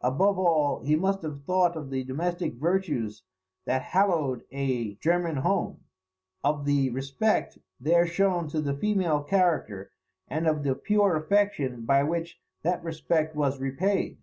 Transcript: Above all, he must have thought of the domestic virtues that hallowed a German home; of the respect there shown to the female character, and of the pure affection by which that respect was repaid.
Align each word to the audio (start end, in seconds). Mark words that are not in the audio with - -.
Above 0.00 0.36
all, 0.36 0.80
he 0.82 0.96
must 0.96 1.22
have 1.22 1.44
thought 1.44 1.76
of 1.76 1.90
the 1.90 2.02
domestic 2.02 2.54
virtues 2.54 3.22
that 3.66 3.82
hallowed 3.82 4.42
a 4.50 4.96
German 4.96 5.36
home; 5.36 5.84
of 6.42 6.64
the 6.64 6.90
respect 6.90 7.56
there 7.78 8.04
shown 8.04 8.48
to 8.48 8.60
the 8.60 8.74
female 8.74 9.22
character, 9.22 9.92
and 10.26 10.48
of 10.48 10.64
the 10.64 10.74
pure 10.74 11.14
affection 11.14 11.82
by 11.84 12.02
which 12.02 12.40
that 12.64 12.82
respect 12.82 13.36
was 13.36 13.60
repaid. 13.60 14.18